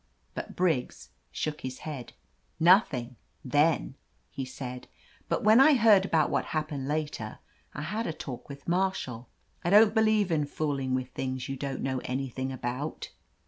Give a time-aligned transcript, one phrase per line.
[0.33, 2.13] But Briggs shook his head.
[2.59, 3.93] "Nothing— then/'
[4.31, 4.87] he said,
[5.29, 7.37] "but when I heard about what happened later,
[7.75, 9.27] I had a talk with MarshalJ.
[9.63, 13.11] I don't believe in fooling with things you don't know anything about."